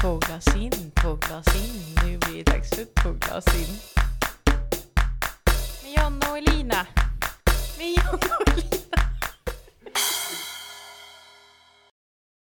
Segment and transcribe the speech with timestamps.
[0.00, 1.94] Två glas in, två glas in.
[2.04, 3.74] Nu blir det dags för två glas in.
[5.82, 6.86] Med Jonna och Elina.
[7.78, 9.02] Med Jonna och Elina.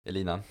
[0.05, 0.43] Elina,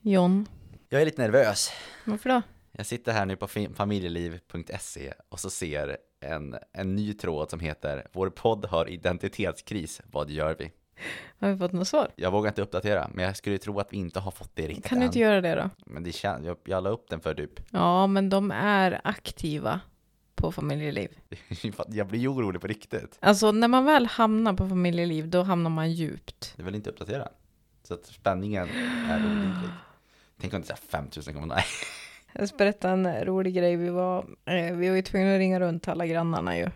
[0.00, 0.46] John,
[0.88, 1.70] jag är lite nervös.
[2.04, 2.42] varför då?
[2.72, 8.06] Jag sitter här nu på familjeliv.se och så ser en, en ny tråd som heter
[8.12, 10.72] Vår podd har identitetskris, vad gör vi?
[11.40, 12.08] Har vi fått något svar?
[12.16, 14.86] Jag vågar inte uppdatera, men jag skulle tro att vi inte har fått det riktigt
[14.86, 15.08] Kan du än.
[15.08, 15.70] inte göra det då?
[15.86, 19.80] Men det kän- jag, jag la upp den för typ, Ja, men de är aktiva
[20.34, 21.18] på familjeliv.
[21.88, 23.18] jag blir ju orolig på riktigt.
[23.20, 26.54] Alltså när man väl hamnar på familjeliv, då hamnar man djupt.
[26.56, 27.28] Jag vill inte uppdatera.
[27.82, 28.68] Så att spänningen
[29.10, 29.70] är olidlig.
[30.40, 31.64] Tänk om det är så här 5000 kommer, nej.
[32.32, 33.76] Jag ska berätta en rolig grej.
[33.76, 36.70] Vi var, eh, vi var ju tvungna att ringa runt alla grannarna ju.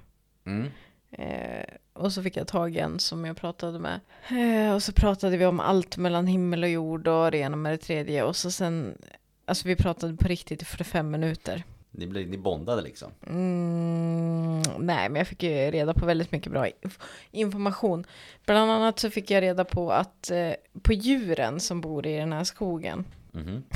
[0.46, 0.68] Mm.
[1.10, 1.64] Eh,
[2.00, 4.00] och så fick jag tag i en som jag pratade med.
[4.28, 7.72] Eh, och så pratade vi om allt mellan himmel och jord och det ena med
[7.72, 8.22] det tredje.
[8.24, 8.98] Och så sen,
[9.44, 11.62] alltså vi pratade på riktigt i 45 minuter.
[11.92, 13.10] Ni, blev, ni bondade liksom.
[13.26, 18.04] Mm, nej, men jag fick ju reda på väldigt mycket bra inf- information.
[18.46, 20.50] Bland annat så fick jag reda på att eh,
[20.82, 23.04] på djuren som bor i den här skogen.
[23.32, 23.62] Mhm.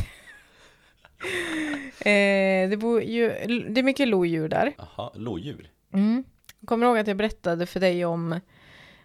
[1.99, 3.29] Eh, det, bor ju,
[3.69, 4.73] det är mycket lodjur där.
[4.79, 5.71] Jaha, lodjur.
[5.93, 6.25] Mm.
[6.67, 8.41] Kommer du ihåg att jag berättade för dig om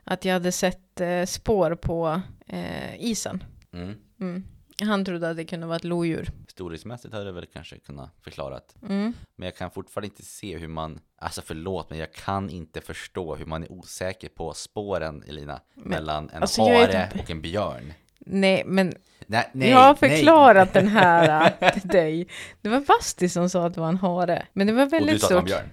[0.04, 3.44] att jag hade sett eh, spår på eh, isen?
[3.74, 3.96] Mm.
[4.22, 4.44] Mm.
[4.82, 6.30] Han trodde att det kunde vara ett lodjur.
[6.48, 8.76] Storleksmässigt hade det väl kanske kunnat förklarat.
[8.90, 9.14] Mm.
[9.36, 13.36] Men jag kan fortfarande inte se hur man, alltså förlåt men jag kan inte förstå
[13.36, 15.62] hur man är osäker på spåren Elina.
[15.76, 17.94] mellan en alltså, hare inte- och en björn.
[18.20, 18.94] Nej, men
[19.28, 20.10] Nej, nej, jag har nej.
[20.18, 22.28] förklarat den här till dig.
[22.62, 24.46] Det var Basti som sa att det var en hare.
[24.54, 25.66] Men det var Och väldigt du sa att det var en stort.
[25.66, 25.70] björn.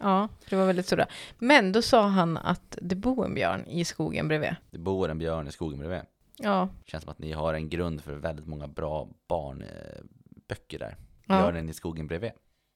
[0.00, 1.06] Ja, det var väldigt stora.
[1.38, 4.56] Men då sa han att det bor en björn i skogen bredvid.
[4.70, 6.00] Det bor en björn i skogen bredvid.
[6.36, 10.96] Ja, Känns som att ni har en grund för väldigt många bra barnböcker där.
[11.26, 11.38] Ja.
[11.42, 12.30] Björnen i skogen bredvid.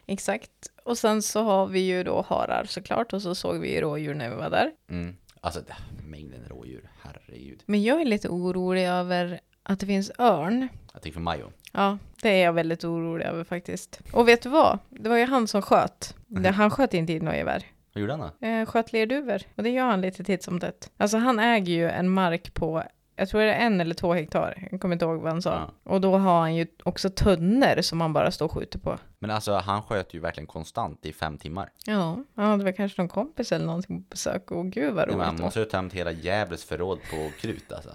[0.06, 0.50] exakt.
[0.84, 3.12] Och sen så har vi ju då harar såklart.
[3.12, 4.70] Och så såg vi ju rådjur när vi var där.
[4.88, 5.16] Mm.
[5.40, 5.60] Alltså
[6.06, 7.62] mängden rådjur, herregud.
[7.66, 10.68] Men jag är lite orolig över att det finns örn.
[10.92, 11.50] Jag tänker för Majo.
[11.72, 14.00] Ja, det är jag väldigt orolig över faktiskt.
[14.12, 14.78] Och vet du vad?
[14.88, 16.14] Det var ju han som sköt.
[16.26, 17.64] Det, han sköt inte i något gevär.
[17.94, 18.46] Vad gjorde han då?
[18.46, 19.42] Eh, sköt lerduvor.
[19.56, 20.90] Och det gör han lite titt som tätt.
[20.96, 22.82] Alltså han äger ju en mark på,
[23.16, 24.68] jag tror det är en eller två hektar.
[24.70, 25.50] Jag kommer inte ihåg vad han sa.
[25.84, 25.92] Ja.
[25.92, 28.98] Och då har han ju också tunnor som han bara står och skjuter på.
[29.18, 31.70] Men alltså han sköt ju verkligen konstant i fem timmar.
[31.86, 34.50] Ja, han hade väl kanske någon kompis eller någonting på besök.
[34.50, 35.44] Och gud vad Nej, men han roligt.
[35.44, 37.90] måste ju ha tömt hela Gävles förråd på krut alltså.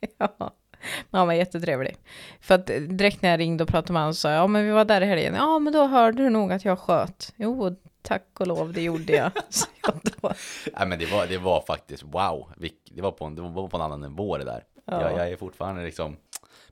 [0.18, 0.52] Ja.
[1.10, 1.96] Han var jättetrevlig.
[2.40, 4.64] För att direkt när jag ringde och pratade med honom så sa jag, ja men
[4.66, 5.34] vi var där i helgen.
[5.34, 7.32] Ja men då hörde du nog att jag sköt.
[7.36, 9.30] Jo, tack och lov, det gjorde jag.
[9.86, 10.34] Jag.
[10.78, 12.52] Nej men det var, det var faktiskt wow.
[12.90, 14.64] Det var på en, det var på en annan nivå det där.
[14.84, 15.02] Ja.
[15.02, 16.16] Jag, jag är fortfarande liksom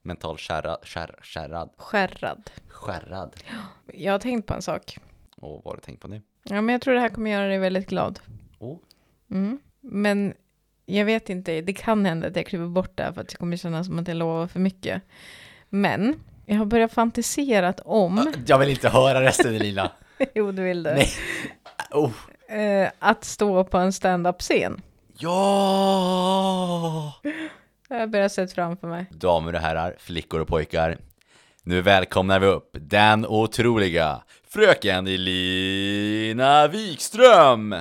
[0.02, 2.50] mentalt skärrad, skär, skärrad, Skärrad.
[2.68, 3.34] skärrad.
[3.92, 4.98] Jag har tänkt på en sak.
[5.36, 6.22] Och vad har du tänkt på nu?
[6.42, 8.20] Ja men jag tror det här kommer göra dig väldigt glad.
[8.58, 8.78] Oh.
[9.30, 9.58] Mm.
[9.80, 10.34] Men
[10.86, 13.36] jag vet inte, det kan hända att jag klipper bort det här för att det
[13.36, 15.02] kommer kännas som att jag lovar för mycket.
[15.68, 19.90] Men jag har börjat fantiserat om, Jag vill inte höra resten Elina.
[20.34, 21.08] jo du vill det, Nej.
[21.90, 22.12] Oh.
[22.58, 24.82] eh, att stå på en stand-up-scen.
[25.18, 27.12] Ja!
[27.88, 29.06] Det har jag börjat sett framför mig.
[29.10, 30.98] Damer och herrar, flickor och pojkar.
[31.62, 37.74] Nu välkomnar vi upp den otroliga fröken Elina Wikström!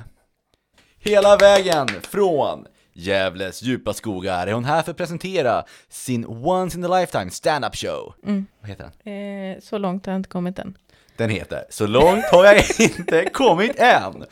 [1.00, 6.86] Hela vägen från Gävles djupa skogar är hon här för att presentera sin once in
[6.86, 8.14] a lifetime stand-up show.
[8.62, 9.14] Vad heter den?
[9.54, 10.78] Eh, så långt har jag inte kommit än.
[11.18, 14.26] Den heter Så långt har jag inte kommit än.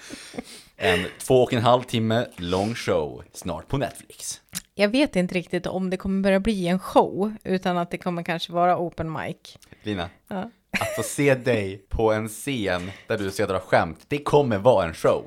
[0.78, 4.42] En två och en halv timme lång show, snart på Netflix.
[4.76, 8.24] Jag vet inte riktigt om det kommer börja bli en show, utan att det kommer
[8.24, 9.58] kanske vara open mic.
[9.84, 10.50] Lina, Ja.
[10.80, 14.86] att få se dig på en scen där du ska dra skämt, det kommer vara
[14.86, 15.24] en show.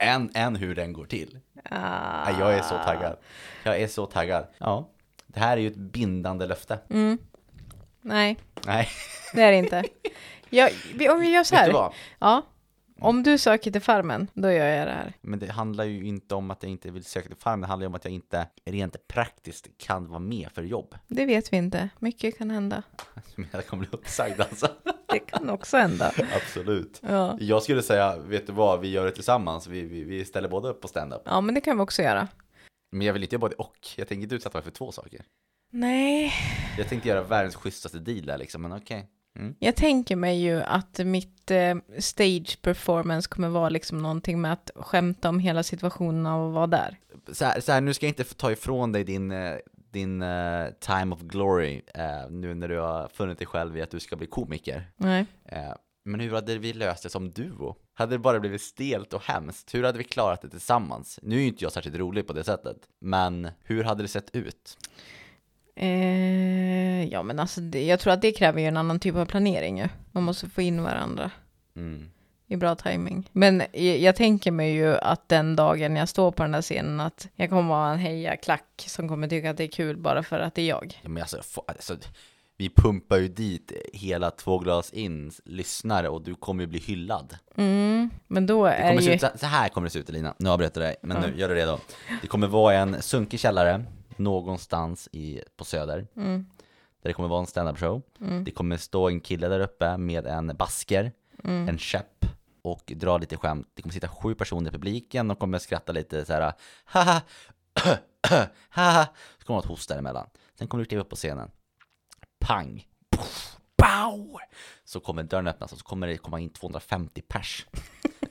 [0.00, 1.38] Än, än hur den går till.
[1.64, 2.30] Ah.
[2.38, 3.16] Jag är så taggad.
[3.64, 4.46] Jag är så taggad.
[4.58, 4.88] Ja,
[5.26, 6.78] det här är ju ett bindande löfte.
[8.02, 8.88] Nej, Nej,
[9.34, 9.84] det är det inte.
[10.50, 10.70] Jag,
[11.10, 11.72] om vi gör så vet du här.
[11.72, 11.92] vad?
[12.18, 12.42] Ja.
[13.02, 15.12] Om du söker till Farmen, då gör jag det här.
[15.20, 17.84] Men det handlar ju inte om att jag inte vill söka till farm, det handlar
[17.84, 20.94] ju om att jag inte rent praktiskt kan vara med för jobb.
[21.06, 21.88] Det vet vi inte.
[21.98, 22.82] Mycket kan hända.
[23.52, 24.68] Jag kommer bli uppsagd alltså.
[25.12, 26.12] Det kan också hända.
[26.36, 27.00] Absolut.
[27.08, 27.36] Ja.
[27.40, 29.66] Jag skulle säga, vet du vad, vi gör det tillsammans.
[29.66, 31.22] Vi, vi, vi ställer båda upp på stand-up.
[31.24, 32.28] Ja, men det kan vi också göra.
[32.92, 33.88] Men jag vill inte göra både och.
[33.96, 35.20] Jag tänker inte utsätta mig för två saker.
[35.70, 36.32] Nej.
[36.78, 39.08] Jag tänkte göra världens schysstaste deal där liksom, men okej.
[39.38, 39.54] Mm.
[39.58, 44.70] Jag tänker mig ju att mitt eh, stage performance kommer vara liksom någonting med att
[44.74, 46.98] skämta om hela situationen av att vara där.
[47.32, 49.56] Så, här, så här, nu ska jag inte ta ifrån dig din, eh,
[49.92, 53.90] din eh, time of glory eh, nu när du har funnit dig själv i att
[53.90, 54.90] du ska bli komiker.
[54.96, 55.26] Nej.
[55.44, 55.72] Eh,
[56.04, 57.76] men hur hade vi löst det som duo?
[57.94, 59.74] Hade det bara blivit stelt och hemskt?
[59.74, 61.18] Hur hade vi klarat det tillsammans?
[61.22, 64.36] Nu är ju inte jag särskilt rolig på det sättet, men hur hade det sett
[64.36, 64.78] ut?
[65.76, 69.26] Eh, ja, men alltså det, jag tror att det kräver ju en annan typ av
[69.26, 69.88] planering ju.
[70.12, 71.30] Man måste få in varandra
[71.76, 72.10] Mm.
[72.50, 73.28] I bra timing.
[73.32, 77.28] Men jag, tänker mig ju att den dagen jag står på den där scenen att
[77.34, 80.54] jag kommer vara en hejaklack som kommer tycka att det är kul bara för att
[80.54, 81.00] det är jag.
[81.02, 81.96] Ja, men alltså, alltså,
[82.56, 87.36] vi pumpar ju dit hela två glas in lyssnare och du kommer ju bli hyllad.
[87.56, 89.12] Mm, men då är det ju...
[89.14, 91.26] ut, så- här kommer det se ut Elina, nu avbryter jag dig, men Ja.
[91.26, 91.78] nu gör du redo.
[92.22, 93.84] Det kommer vara en sunkig källare
[94.16, 96.46] någonstans i, på Söder, Mm,
[97.02, 98.02] där det kommer vara en stand-up show.
[98.20, 101.12] mm, Det kommer stå en kille där uppe med en basker,
[101.44, 101.68] mm.
[101.68, 102.26] en käpp
[102.62, 103.68] och dra lite skämt.
[103.74, 106.52] Det kommer sitta sju personer i publiken, de kommer skratta lite så här
[106.84, 107.20] haha,
[108.70, 109.06] haha,
[109.38, 110.26] så kommer de att hosta emellan.
[110.58, 111.50] Sen kommer du kliva upp på scenen.
[112.40, 112.86] Pang!
[113.16, 114.36] Puff, Pow!
[114.84, 117.66] Så kommer dörren öppnas och så kommer det komma in 250 pers.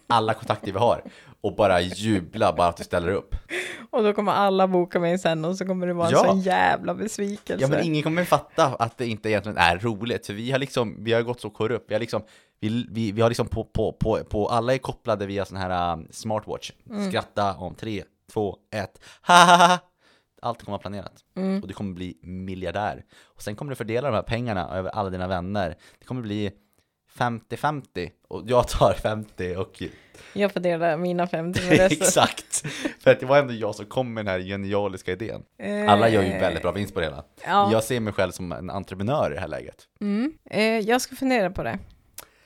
[0.08, 1.04] Alla kontakter vi har.
[1.42, 3.36] Och bara jubla bara att du ställer upp.
[3.92, 6.24] Och då kommer alla boka mig sen och så kommer det vara en Ja.
[6.26, 7.62] sån jävla besvikelse.
[7.62, 11.04] Ja men ingen kommer fatta att det inte egentligen är roligt, för vi har liksom,
[11.04, 12.24] vi har gått så korrupt, vi har liksom
[12.60, 15.94] vi, vi, vi har liksom på, på, på, på, alla är kopplade via sån här
[15.94, 16.72] um, smartwatch
[17.10, 18.04] Skratta om tre,
[18.34, 19.80] två, ett, ha ha ha
[20.42, 21.62] Allt kommer vara planerat Mm.
[21.62, 25.10] och du kommer bli miljardär Och sen kommer du fördela de här pengarna över alla
[25.10, 26.52] dina vänner Det kommer bli
[27.18, 29.84] 50-50 och jag tar 50 och
[30.34, 31.98] Jag får dela mina 50 med resten.
[32.02, 32.64] Exakt!
[33.00, 35.44] För att det var ändå jag som kom med den här genialiska idén
[35.90, 37.72] Alla gör ju väldigt bra vinst på det hela Ja.
[37.72, 39.84] Jag ser mig själv som en entreprenör i det här läget.
[40.02, 40.34] Mm.
[40.50, 41.80] Eh, jag ska fundera på det.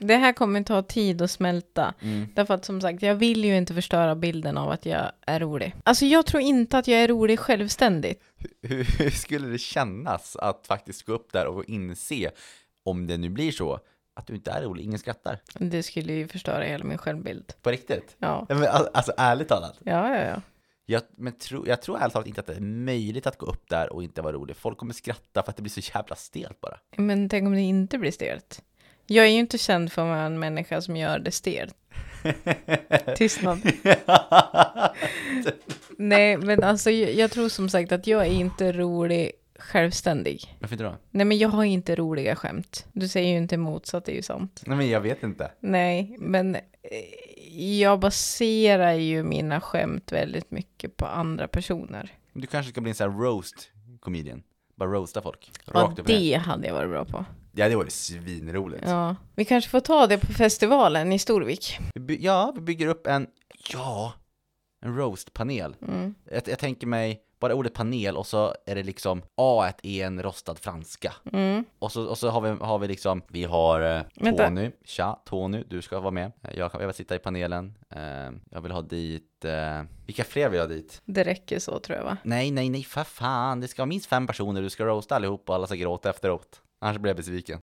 [0.04, 1.94] Det här kommer ta tid att smälta.
[2.02, 2.28] Mm.
[2.36, 5.76] Därför att som sagt, jag vill ju inte förstöra bilden av att jag är rolig.
[5.84, 8.24] Alltså jag tror inte att jag är rolig självständigt.
[8.62, 12.32] Hur, hur skulle det kännas att faktiskt gå upp där och inse,
[12.86, 13.80] om det nu blir så,
[14.16, 15.40] att du inte är rolig, ingen skrattar?
[15.54, 17.54] Det skulle ju förstöra hela min självbild.
[17.62, 18.16] På riktigt?
[18.18, 20.26] Ja, men, al- alltså ärligt talat, ja, ja.
[20.26, 20.42] ja.
[20.86, 23.70] jag, men tro, jag tror ärligt talat inte att det är möjligt att gå upp
[23.70, 24.56] där och inte vara rolig.
[24.56, 26.78] Folk kommer skratta för att det blir så jävla stelt bara.
[26.98, 28.62] Men tänk om det inte blir stelt.
[29.08, 31.76] Jag är ju inte känd för att vara en människa som gör det stelt.
[33.18, 33.62] Tystnad.
[35.98, 40.58] Nej, men alltså jag, tror som sagt att jag är inte rolig självständig.
[40.60, 40.96] Varför inte då?
[41.12, 42.86] Nej, men jag har inte roliga skämt.
[42.92, 44.64] Du säger ju inte emot så att det är ju sant.
[44.66, 45.52] Nej men jag vet inte.
[45.60, 46.62] Nej, men eh,
[47.80, 52.14] jag baserar ju mina skämt väldigt mycket på andra personer.
[52.34, 54.44] Du kanske ska bli en sån här roast comedian.
[54.76, 55.52] Bara roasta folk.
[55.66, 56.04] Ja, Rakt ner.
[56.04, 57.26] det hade jag varit bra på.
[57.52, 58.84] Ja, det vore svinroligt.
[58.88, 61.80] Ja, vi kanske får ta det på festivalen i Storvik.
[61.94, 63.28] Vi ja, vi bygger upp en,
[63.74, 64.14] ja,
[64.82, 65.76] en roast-panel.
[65.88, 66.16] Mm.
[66.32, 70.24] Jag, jag tänker mig bara ordet panel och så är det liksom A är en
[70.24, 71.14] rostad franska.
[71.34, 71.64] Mm.
[71.80, 74.48] Och så, och så har, vi, har vi liksom, vi har eh, Vänta.
[74.48, 76.32] Tony, tja Tony, du ska vara med.
[76.44, 77.78] Eh, Jag, kan- jag vill sitta i panelen.
[77.96, 81.02] Eh, jag vill ha dit, eh, vilka fler vill jag ha dit?
[81.06, 82.18] Det räcker så tror jag va?
[82.24, 85.50] Nej, nej, nej, för fan, det ska vara minst fem personer, du ska roasta allihop
[85.50, 86.62] och alla ska gråta efteråt.
[86.82, 87.60] Annars blir jag besviken.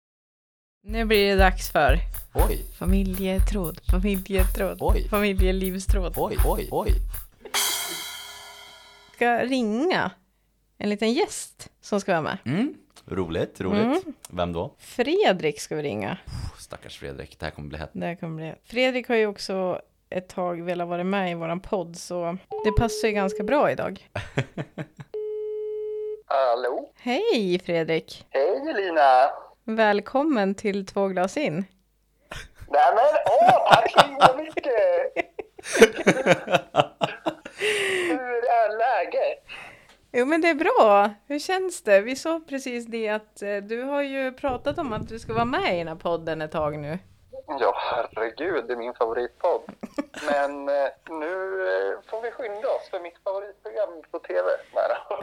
[0.87, 1.97] Nu blir det dags för
[2.35, 5.09] Oj, familjetråd, familjetråd, Oj.
[5.09, 6.15] familjelivstråd.
[6.17, 6.91] oj, oj, oj.
[9.21, 10.11] Ska ringa
[10.79, 12.39] en liten gäst som ska vara med.
[12.47, 12.75] Mm.
[13.07, 13.83] Roligt, roligt.
[13.83, 14.01] Mm.
[14.31, 14.75] Vem då?
[14.79, 16.19] Fredrik ska vi ringa.
[16.59, 17.91] Stackars Fredrik, det här kommer bli hett.
[17.93, 18.55] Det här kommer bli...
[18.65, 23.09] Fredrik har ju också ett tag velat vara med i våran podd så det passar
[23.09, 24.09] ju ganska bra idag.
[26.27, 26.93] Hallå?
[26.97, 28.27] Hej Fredrik!
[28.31, 29.31] Hej Elina!
[29.65, 31.65] Välkommen till Två glas in.
[32.69, 33.93] Nej men åh, tack
[34.29, 35.13] så mycket!
[39.01, 39.45] Läget?
[40.13, 41.11] Jo men det är bra.
[41.27, 42.01] Hur känns det?
[42.01, 45.45] Vi sa precis det att eh, du har ju pratat om att du ska vara
[45.45, 46.99] med i den här podden ett tag nu.
[47.47, 49.63] Ja, herregud, det är min favoritpodd.
[50.27, 51.33] Men eh, nu
[51.69, 54.49] eh, får vi skynda oss för mitt favoritprogram på TV.
[54.73, 54.81] Då.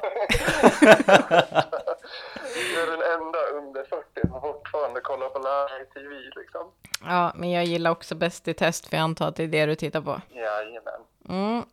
[2.74, 6.72] Jag är den enda under 40 som fortfarande kollar på live-tv liksom.
[7.05, 9.65] Ja, men jag gillar också Bäst i test för jag antar att det är det
[9.65, 10.22] du tittar på.
[10.29, 11.01] Jajamän.
[11.29, 11.63] Mm.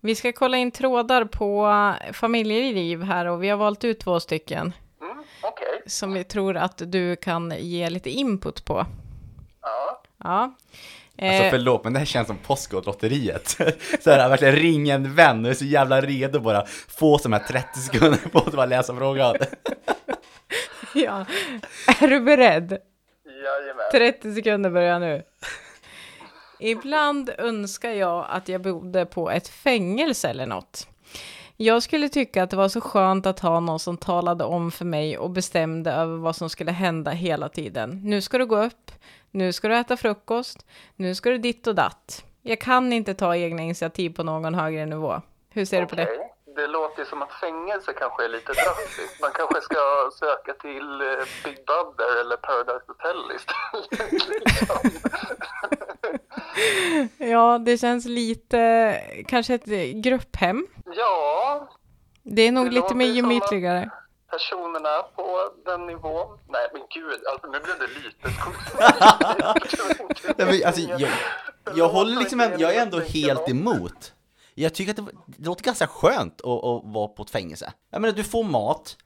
[0.00, 1.72] Vi ska kolla in trådar på
[2.12, 5.82] familjeliv här och vi har valt ut två stycken Mm, Okej.
[5.86, 8.86] som vi tror att du kan ge lite input på.
[9.62, 10.02] Ja.
[10.24, 10.54] Ja.
[11.22, 13.48] Alltså Eh, förlåt, men det här känns som Postkodlotteriet.
[14.00, 17.40] så här, verkligen ring en vän och är så jävla redo bara få som här
[17.40, 19.36] 30 sekunder på att bara läsa frågan.
[20.94, 21.24] ja.
[22.00, 22.78] Är du beredd?
[23.24, 23.84] Jajamän.
[23.92, 25.22] 30 sekunder börjar nu.
[26.60, 30.86] Ibland önskar jag att jag bodde på ett fängelse eller något.
[31.56, 34.84] Jag skulle tycka att det var så skönt att ha någon som talade om för
[34.84, 38.00] mig och bestämde över vad som skulle hända hela tiden.
[38.04, 38.90] Nu ska du gå upp,
[39.30, 42.24] nu ska du äta frukost, nu ska du ditt och datt.
[42.42, 45.22] Jag kan inte ta egna initiativ på någon högre nivå.
[45.50, 46.08] Hur ser du på det?
[46.56, 49.20] Det låter ju som att fängelse kanske är lite drastiskt.
[49.20, 51.06] Man kanske ska söka till eh,
[51.44, 53.88] Big Brother eller Paradise Hotel istället.
[57.18, 58.94] Ja, det känns lite,
[59.28, 59.64] kanske ett
[60.04, 60.66] grupphem.
[60.96, 61.68] Ja,
[62.22, 63.90] Det är nog Det lite mer gemytligare.
[64.30, 66.38] personerna på den nivån.
[66.48, 68.28] Nej men gud, alltså, nu blev det lite
[70.44, 71.10] Nej, men, alltså, jag,
[71.76, 74.12] jag håller liksom, jag är ändå helt emot.
[74.60, 77.72] Jag tycker att det, det låter ganska skönt att, att vara på ett fängelse.
[77.90, 78.96] Jag menar, du får mat,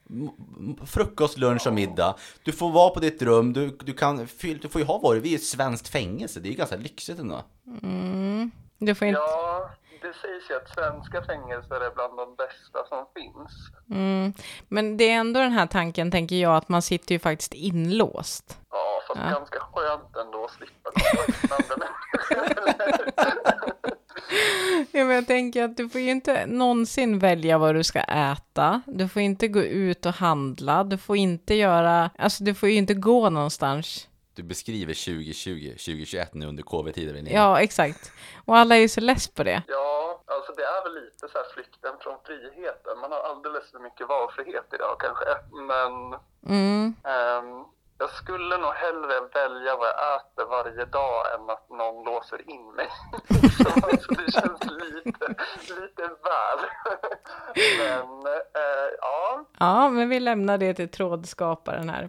[0.87, 2.15] frukost, lunch och middag.
[2.43, 5.21] Du får vara på ditt rum, du, du, kan, du får ju ha vad du
[5.21, 5.29] vill.
[5.29, 7.43] Vi är ett svenskt fängelse, det är ju ganska lyxigt ändå.
[8.79, 9.21] Du får inte...
[9.21, 9.71] Ja,
[10.03, 13.53] det sägs ju att svenska fängelser är bland de bästa som finns.
[13.91, 14.33] Mm.
[14.69, 18.59] Men det är ändå den här tanken, tänker jag, att man sitter ju faktiskt inlåst.
[18.71, 19.31] Ja, fast Ja.
[19.39, 23.93] ganska skönt ändå att slippa kontakt med andra människor.
[24.93, 28.83] Ja, men jag tänker att du får ju inte någonsin välja vad du ska äta.
[28.87, 30.85] Du får inte gå ut och handla.
[30.85, 34.09] Du får inte göra, alltså du får ju inte gå någonstans.
[34.35, 37.15] Du beskriver 2020, 2021 nu under covid-tider.
[37.15, 37.33] Linnea.
[37.35, 38.13] Ja, exakt.
[38.45, 39.63] Och alla är ju så less på det.
[39.69, 42.99] Ja, alltså det är väl lite så här flykten från friheten.
[43.01, 45.27] Man har alldeles för mycket valfrihet idag kanske.
[45.71, 45.93] Men
[46.47, 46.95] Mm.
[47.05, 47.65] ehm,
[48.03, 52.73] jag skulle nog hellre välja vad jag äter varje dag än att någon låser in
[52.77, 52.89] mig.
[54.03, 55.27] så det känns lite,
[55.81, 56.61] lite väl.
[57.79, 62.09] Men eh, ja, Ja, men vi lämnar det till trådskaparen här.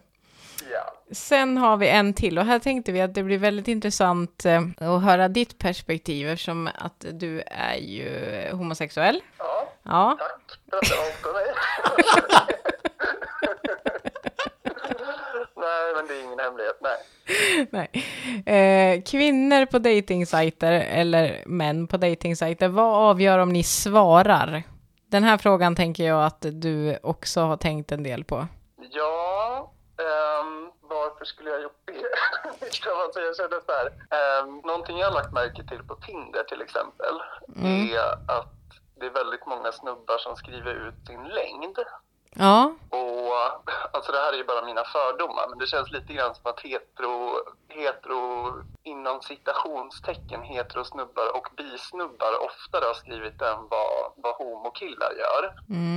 [0.71, 0.93] ja.
[1.12, 4.62] Sen har vi en till och här tänkte vi att det blir väldigt intressant eh,
[4.77, 8.09] att höra ditt perspektiv eftersom att du är ju
[8.51, 9.21] homosexuell.
[9.38, 11.45] Ja, Ja, tack för att du avstår mig.
[15.93, 16.77] nej, men det är ingen hemlighet.
[16.81, 16.97] Nej.
[17.71, 18.95] nej.
[18.95, 24.63] Eh, kvinnor på dejtingsajter eller män på dejtingsajter, vad avgör om ni svarar?
[25.07, 28.47] Den här frågan tänker jag att du också har tänkt en del på.
[28.91, 31.93] Ja, ehm, varför skulle jag gjort det?
[33.03, 36.62] Alltså, jag känner så här, ehm, någonting jag har lagt märke till på Tinder till
[36.62, 37.15] exempel
[37.63, 38.00] är
[38.39, 38.53] att
[39.00, 41.77] det är väldigt många snubbar som skriver ut sin längd.
[42.35, 43.33] Ja, Och
[43.95, 46.59] alltså det här är ju bara mina fördomar, men det känns lite grann som att
[46.59, 47.15] hetero,
[47.69, 48.23] hetero
[48.83, 55.43] inom citationstecken heterosnubbar och bisnubbar oftare har skrivit än vad, vad homokillar gör.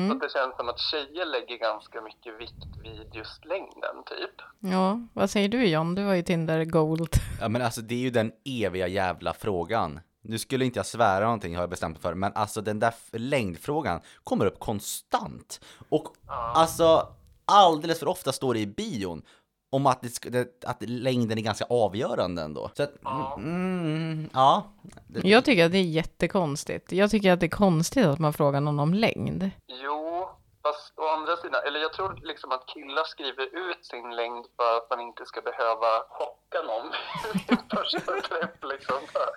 [0.08, 4.34] Så att det känns som att tjejer lägger ganska mycket vikt vid just längden typ.
[4.60, 5.00] ja.
[5.12, 5.94] Vad säger du John?
[5.94, 7.14] Du har ju Tinder Gold.
[7.40, 10.00] Ja men alltså det är ju den eviga jävla frågan.
[10.28, 12.94] Nu skulle inte jag svära någonting har jag bestämt mig för, men alltså den där
[13.12, 15.60] längdfrågan kommer upp konstant.
[15.88, 16.08] Och
[16.54, 17.08] alltså
[17.44, 19.22] alldeles för ofta står det i bion
[19.70, 22.70] om att, det, att längden är ganska avgörande ändå.
[22.74, 22.92] Så att,
[23.36, 24.72] mm, ja.
[25.06, 26.92] Det, Jag tycker att det är jättekonstigt.
[26.92, 29.50] Jag tycker att det är konstigt att man frågar någon om längd.
[29.84, 30.28] Jo,
[30.66, 34.76] fast å andra sidan, eller jag tror liksom att killar skriver ut sin längd för
[34.76, 36.86] att man inte ska behöva chocka någon
[37.48, 38.96] vid första träff liksom.
[39.14, 39.30] Bara,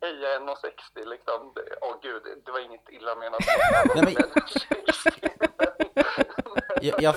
[0.00, 1.52] Hej, jag är 1,60 liksom.
[1.86, 3.40] Åh gud, det var inget illa menat.
[3.94, 4.42] Nej, men- Men
[5.02, 5.28] 60,
[5.58, 5.68] men-
[6.82, 7.14] Jag- jag-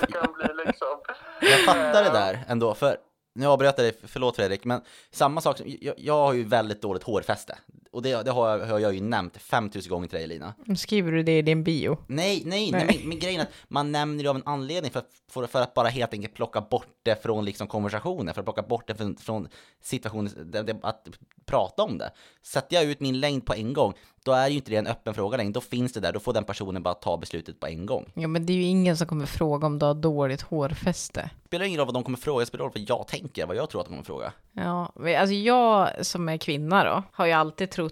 [0.65, 1.01] liksom...
[1.41, 2.97] Jag fattar det där ändå, för
[3.35, 6.81] nu avbröt jag dig, förlåt Fredrik, men samma sak, som, jag, jag har ju väldigt
[6.81, 7.57] dåligt hårfäste.
[7.91, 10.53] Och det, det har, jag, har jag ju nämnt 5000 gånger till dig Lina.
[10.77, 11.97] Skriver du det i din bio?
[12.07, 13.01] Nej, nej, nej, Nej.
[13.05, 15.73] men, grejen är att man nämner det av en anledning för att, för, för att
[15.73, 19.15] bara helt enkelt plocka bort det från liksom konversationen, för att plocka bort det från,
[19.15, 19.47] från
[19.81, 21.07] situationen, det, det, att
[21.45, 22.11] prata om det.
[22.43, 25.13] Sätter jag ut min längd på en gång, då är ju inte det en öppen
[25.13, 27.85] fråga längre, då finns det där, då får den personen bara ta beslutet på en
[27.85, 28.11] gång.
[28.13, 31.29] Ja, men det är ju ingen som kommer fråga om du har dåligt hårfäste.
[31.43, 33.55] Det spelar ingen roll vad de kommer fråga, det spelar roll vad jag tänker, vad
[33.55, 34.33] jag tror att de kommer fråga.
[34.51, 37.86] Ja, alltså jag som är kvinna då, har ju alltid trott,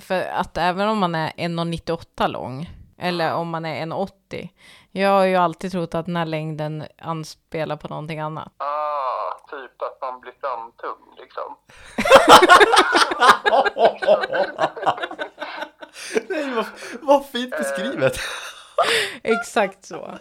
[0.00, 4.48] för att även om man är 1,98 lång, eller om man är 1,80,
[4.90, 8.52] jag har ju alltid trott att den här längden anspelar på någonting annat.
[8.56, 11.56] Ah, typ att man blir framtung liksom.
[16.28, 16.66] Nej, vad,
[17.02, 18.12] vad fint beskrivet!
[19.22, 20.18] Exakt så.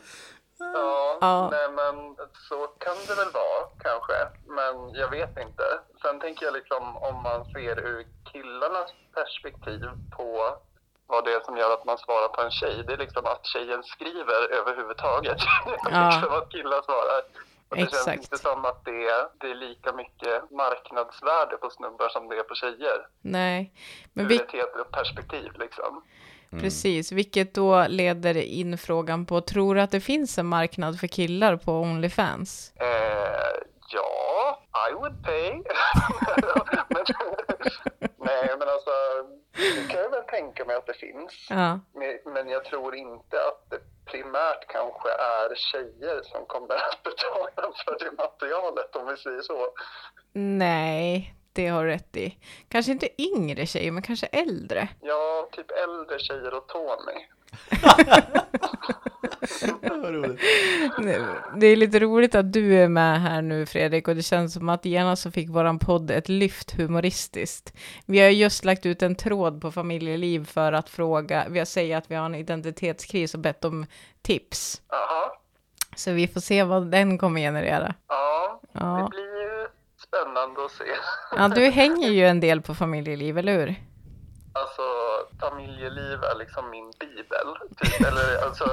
[0.60, 1.50] Ja, Ja.
[1.52, 2.16] nej men
[2.50, 4.14] så kan det väl vara kanske.
[4.48, 5.64] Men jag vet inte.
[6.02, 8.00] Sen tänker jag liksom om man ser ur
[8.34, 9.82] killarnas perspektiv
[10.18, 10.30] på
[11.08, 12.84] vad det är som gör att man svarar på en tjej.
[12.88, 15.38] Det är liksom att tjejen skriver överhuvudtaget.
[15.92, 16.10] Ja.
[16.12, 17.22] liksom att killar svarar.
[17.70, 18.24] Och det känns Exakt.
[18.24, 22.44] inte som att det är, det är lika mycket marknadsvärde på snubbar som det är
[22.44, 22.98] på tjejer.
[23.22, 23.74] Nej,
[24.14, 26.04] men Ur vi, ett heteroperspektiv liksom.
[26.62, 31.08] Precis, vilket då leder in frågan på, tror du att det finns en marknad för
[31.08, 32.72] killar på Onlyfans?
[32.76, 32.88] Eh,
[33.90, 35.52] ja, I would pay.
[36.90, 37.06] men,
[39.76, 41.48] det kan jag väl tänka mig att det finns.
[41.50, 41.80] Ja,
[42.26, 43.80] Men, jag tror inte att det
[44.12, 49.70] primärt kanske är tjejer som kommer att betala för det materialet, om vi säger så.
[50.34, 52.38] nej, det har du rätt i.
[52.70, 54.88] Kanske inte yngre tjejer, men kanske äldre.
[55.02, 57.28] Ja, typ äldre tjejer och Tony.
[61.56, 64.70] Det är lite roligt att du är med här nu Fredrik och det känns som
[64.70, 67.74] att genast så fick våran podd ett lyft humoristiskt.
[68.06, 71.94] Vi har just lagt ut en tråd på familjeliv för att fråga, vi har sagt
[72.06, 73.86] att vi har en identitetskris och bett om
[74.22, 74.82] tips.
[74.90, 75.32] Jaha,
[75.96, 77.94] Så vi får se vad den kommer generera.
[78.08, 79.68] ja, det Ja, blir ju
[80.08, 80.84] spännande att se.
[81.38, 83.76] ja du hänger ju en del på familjeliv, eller hur?
[84.54, 84.84] Alltså,
[85.40, 87.48] familjeliv är liksom min bibel.
[87.78, 88.08] Typ.
[88.08, 88.66] Eller alltså,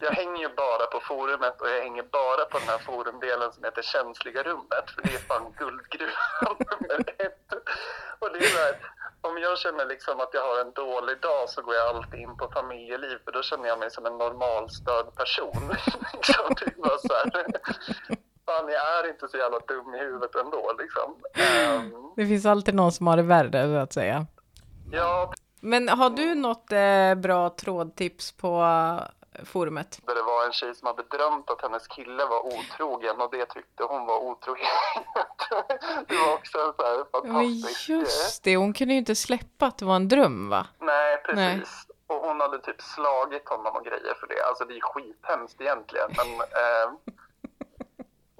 [0.00, 3.64] jag hänger ju bara på forumet och jag hänger bara på den här forumdelen som
[3.64, 4.86] heter känsliga rummet.
[4.94, 7.48] För det är fan guldgruvan nummer ett.
[8.18, 8.74] Och det är så här,
[9.20, 12.36] om jag känner liksom att jag har en dålig dag så går jag alltid in
[12.36, 15.62] på familjeliv för då känner jag mig som en normalstörd person.
[16.14, 17.30] liksom, typ bara så här.
[18.46, 21.16] Fan, jag är inte så jävla dum i huvudet ändå liksom.
[21.68, 22.12] Um...
[22.16, 24.26] Det finns alltid någon som har det värre, så att säga
[24.92, 28.62] ja, Men har du något eh, bra trådtips på
[29.32, 30.00] eh, forumet?
[30.06, 33.46] där det var en tjej som hade drömt att hennes kille var otrogen och det
[33.46, 34.68] tyckte hon var otrohet.
[36.08, 37.88] det var också en så här Men fantastisk...
[37.88, 40.66] just det, hon kunde ju inte släppa att det var en dröm va?
[40.78, 41.36] Nej, precis.
[41.36, 41.62] Nej.
[42.06, 44.42] Och hon hade typ slagit honom och grejer för det.
[44.48, 46.10] Alltså det är skithemskt egentligen.
[46.16, 47.14] Men eh,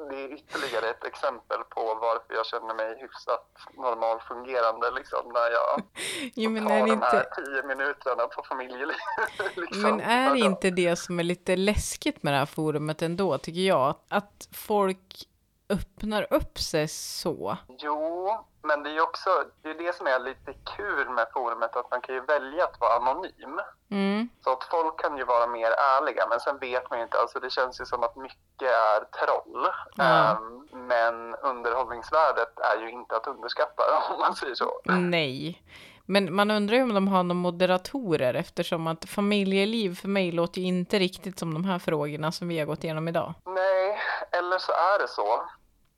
[0.04, 5.82] det är ytterligare ett exempel på varför jag känner mig hyfsat normalfungerande liksom när jag
[6.34, 8.96] Jo, men tar är de här inte, tio minuterna på familjeliv.
[9.56, 9.82] liksom.
[9.82, 10.44] men är det Ja.
[10.46, 13.94] inte det som är lite läskigt med det här forumet ändå, tycker jag?
[14.08, 15.28] Att folk
[15.70, 17.56] öppnar upp sig så.
[17.78, 18.30] Jo,
[18.62, 19.30] men det är ju också
[19.62, 22.80] det, är det som är lite kul med forumet, att man kan ju välja att
[22.80, 23.60] vara anonym.
[23.90, 27.18] Mm, Så att folk kan ju vara mer ärliga, men sen vet man ju inte.
[27.18, 29.66] Alltså det känns ju som att mycket är troll.
[29.96, 30.04] Ja.
[30.04, 33.82] Ehm, men underhållningsvärdet är ju inte att underskatta,
[34.14, 34.80] om man säger så.
[34.84, 35.62] nej.
[36.10, 40.60] Men man undrar ju om de har några moderatorer eftersom att familjeliv för mig låter
[40.60, 43.34] ju inte riktigt som de här frågorna som vi har gått igenom idag.
[43.46, 43.98] Nej,
[44.32, 45.42] eller så är det så.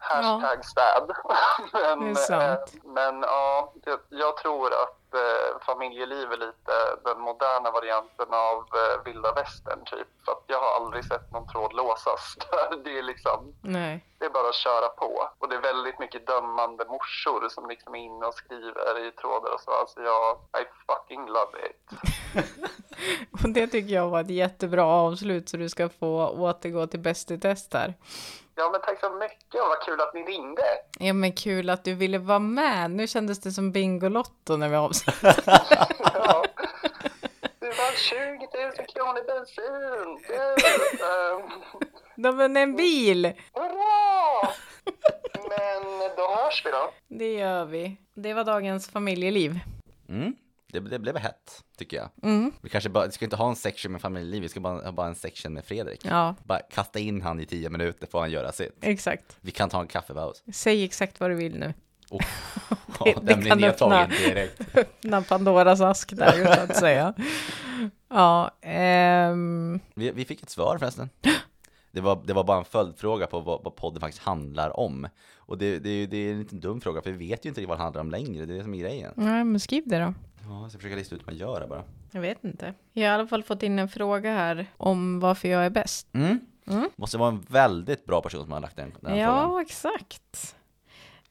[0.01, 1.11] Hashtag städ.
[1.73, 6.73] men, eh, men ja, jag, jag tror att eh, familjeliv är lite
[7.05, 10.09] den moderna varianten av eh, vilda västern typ.
[10.25, 12.37] För att jag har aldrig sett någon tråd låsas.
[12.85, 14.05] det är liksom Nej.
[14.19, 15.29] Det är bara att köra på.
[15.39, 19.55] Och det är väldigt mycket dömande morsor som liksom är inne och skriver i trådar
[19.55, 19.71] och så.
[19.71, 21.81] Alltså jag, I fucking love it.
[23.33, 27.31] Och det tycker jag var ett jättebra avslut så du ska få återgå till Bäst
[27.31, 27.95] i test här.
[28.61, 30.63] Ja men tack så mycket och vad kul att ni ringde.
[30.99, 32.91] Ja men kul att du ville vara med.
[32.91, 35.35] Nu kändes det som Bingolotto när vi avslutade.
[36.15, 36.45] Ja.
[37.61, 40.35] Det var 20 000 kronor bensin.
[40.35, 41.37] Yeah.
[41.37, 41.51] Um,
[42.17, 43.25] De vann en bil!
[43.55, 44.49] hurra!
[45.49, 46.91] Men då hörs vi då.
[47.09, 47.97] Det gör vi.
[48.15, 49.59] Det var dagens familjeliv.
[50.09, 50.33] Mm,
[50.73, 52.09] det, det blev hett, tycker jag.
[52.23, 52.53] Mm.
[52.61, 54.93] Vi kanske bara, vi ska inte ha en section med familjeliv, vi ska bara ha
[54.93, 56.01] bara en section med Fredrik.
[56.05, 58.77] Ja, Bara kasta in han i tio minuter får han göra sitt.
[58.81, 59.37] exakt.
[59.41, 60.43] Vi kan ta en kaffepaus.
[60.53, 61.75] Säg exakt vad du vill nu.
[62.11, 62.19] Oh,
[63.05, 64.17] Det- ja, det den blir kan nedtagen öppna.
[64.17, 64.61] direkt.
[64.77, 67.15] Öppna Pandoras ask där, så att säga.
[68.09, 71.11] Ja, ehm, Vi, vi fick ett svar förresten.
[71.93, 75.09] Det var, det var bara en följdfråga på vad, vad podden faktiskt handlar om.
[75.37, 77.79] Och det, det, det är en liten dum fråga, för vi vet ju inte vad
[77.79, 78.47] det handlar om längre.
[78.47, 79.13] Det är det som är grejen.
[79.17, 80.15] nej, men skriv det då.
[80.45, 81.85] Ja, jag ska försöka lista ut vad man gör bara.
[82.11, 82.75] Jag vet inte.
[82.93, 86.15] Jag har i alla fall fått in en fråga här om varför jag är bäst.
[86.15, 86.41] Mm.
[86.67, 86.91] Mm.
[86.97, 89.63] Måste vara en väldigt bra person som har lagt den, den ja, frågan.
[89.63, 90.57] exakt.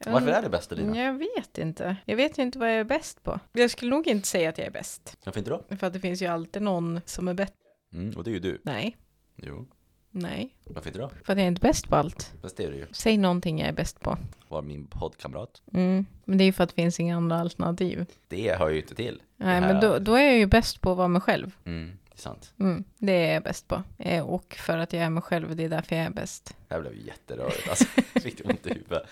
[0.06, 0.98] Varför är det bästa Lina?
[0.98, 1.96] Jag vet inte.
[2.06, 3.40] Jag vet ju inte vad jag är bäst på.
[3.52, 5.18] Jag skulle nog inte säga att jag är bäst.
[5.26, 5.64] Varför inte då?
[5.78, 7.56] För att det finns ju alltid någon som är bättre.
[7.94, 8.62] Mm, och det är ju du.
[8.64, 8.98] Nej,
[9.36, 9.68] Jo.
[10.12, 10.56] Nej.
[10.66, 11.10] Varför inte då?
[11.10, 12.34] För att jag är inte bäst på allt.
[12.42, 12.86] Fast det är du ju.
[12.92, 14.18] Säg någonting jag är bäst på.
[14.48, 15.62] Var min poddkamrat.
[15.74, 16.06] Mm.
[16.26, 18.06] Men det är ju för att det finns inga andra alternativ.
[18.28, 19.22] Det hör ju inte till.
[19.38, 21.52] Nej, men då, då är jag ju bäst på att vara mig själv.
[21.66, 22.54] Mm, det är sant.
[22.60, 22.84] Mm.
[22.98, 23.84] Det är jag bäst på.
[23.98, 26.56] Eh, och för att jag är mig själv, det är därför jag är bäst.
[26.68, 27.86] Det här blev ju jätterörigt alltså.
[28.14, 29.04] Riktigt ont i huvudet.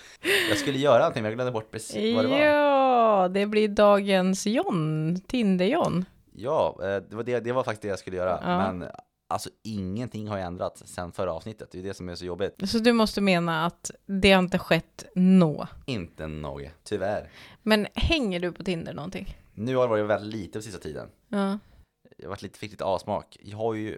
[0.49, 2.38] Jag skulle göra någonting men jag glömde bort precis vad det var.
[2.38, 5.21] Ja, det blir dagens John.
[5.27, 6.05] Tinder-John.
[6.36, 8.39] Ja, eh, det var, det, det var faktiskt det jag skulle göra.
[8.43, 8.71] Ja.
[8.71, 8.89] Men
[9.27, 11.71] alltså ingenting har ändrats sen förra avsnittet.
[11.71, 12.69] Det är det som är så jobbigt.
[12.69, 15.67] Så du måste mena att det har inte skett nå.
[15.85, 17.31] Inte något, tyvärr.
[17.63, 19.37] Men hänger du på Tinder någonting?
[19.53, 21.09] Nu har det varit väldigt lite på sista tiden.
[21.27, 21.59] Ja.
[22.17, 23.37] jag varit lite, fick lite avsmak.
[23.41, 23.97] Jag har ju,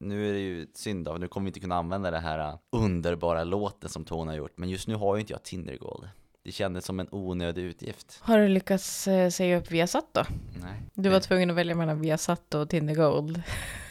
[0.00, 2.58] nu är det ju synd av, nu kommer vi inte kunna använda det här uh,
[2.72, 6.08] underbara låten som Tone har gjort, men just nu har ju inte jag Tinder Gold.
[6.44, 8.18] Det kändes som en onödig utgift.
[8.20, 10.22] Har du lyckats eh, säga upp Viasat då?
[10.62, 10.82] Nej.
[10.94, 13.42] Du var tvungen att välja mellan Viasat och Tinder Gold.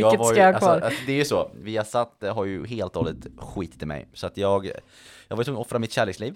[0.00, 0.80] Jag Vilket var ska ju, jag ha alltså, kvar?
[0.80, 4.08] alltså, det är ju så, Viasat har ju helt och hållet skitit i mig.
[4.12, 4.70] Så att jag,
[5.28, 6.34] jag var tvungen att offra mitt kärleksliv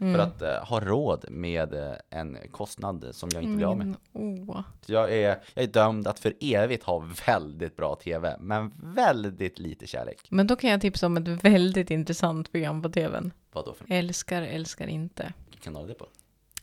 [0.00, 0.14] Mm.
[0.14, 3.94] för att eh, ha råd med eh, en kostnad som jag inte blir av med.
[4.12, 4.60] Åh.
[4.80, 9.58] Så jag är, jag är dömd att för evigt ha väldigt bra TV, men väldigt
[9.58, 10.26] lite kärlek.
[10.28, 13.32] Men då kan jag tipsa om ett väldigt intressant program på tvn.
[13.52, 15.32] Vad då för Älskar, älskar inte.
[15.50, 16.06] vilken kanal är det på?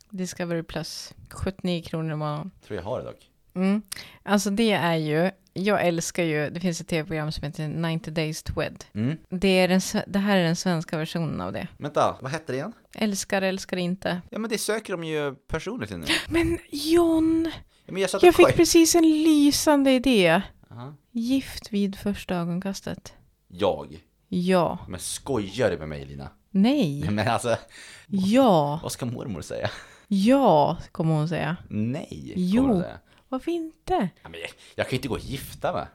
[0.10, 1.14] Discovery Plus.
[1.30, 2.52] 79 kronor i månaden.
[2.68, 3.29] Tror jag har det dock.
[3.62, 3.82] Mm.
[4.24, 8.44] Alltså det är ju, jag älskar ju, det finns ett tv-program som heter 90 Days
[8.44, 8.84] to Wed.
[8.94, 9.18] Mm.
[9.30, 11.68] Det, är den, det här är den svenska versionen av det.
[11.78, 12.74] Vänta, vad hette det igen?
[12.96, 14.22] Älskar, älskar inte.
[14.30, 16.06] Ja men det söker de ju personer till nu.
[16.30, 17.52] Men John,
[17.86, 20.42] Ja, men jag jag fick precis en lysande idé.
[20.72, 20.94] Aha.
[21.12, 23.14] Gift vid första ögonkastet.
[23.48, 24.04] Jag?
[24.28, 24.78] Ja.
[24.88, 26.30] Men skojar du med mig Lina?
[26.52, 27.06] Nej.
[27.12, 27.56] Men alltså,
[28.08, 28.80] Ja.
[28.84, 29.70] vad ska mormor säga?
[30.08, 31.58] Ja, kommer hon säga.
[31.70, 32.62] Nej, Jo.
[32.62, 32.98] kommer hon säga.
[33.30, 34.10] Varför inte?
[34.24, 35.86] Ja, men jag, jag kan ju inte gå och gifta mig.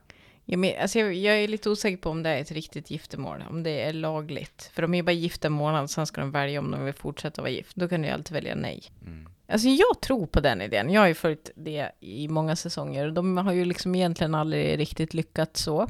[0.44, 3.44] Ja, men, alltså, jag, jag är lite osäker på om det är ett riktigt giftermål,
[3.50, 4.70] om det är lagligt.
[4.74, 6.94] För de är ju bara gifta en månad, sen ska de välja om de vill
[6.94, 7.76] fortsätta vara gift.
[7.76, 8.82] Då kan du ju alltid välja nej.
[9.02, 9.28] Mm.
[9.48, 10.90] Alltså jag tror på den idén.
[10.90, 13.10] Jag har ju följt det i många säsonger.
[13.10, 15.88] De har ju liksom egentligen aldrig riktigt lyckats så.